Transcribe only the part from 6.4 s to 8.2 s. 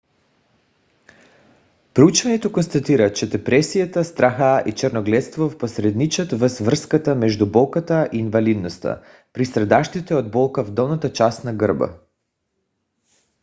връзката между болката и